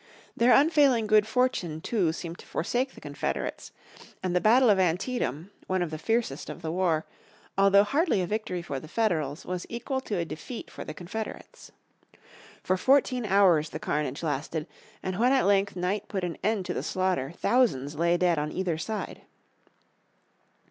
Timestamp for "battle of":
4.41-4.79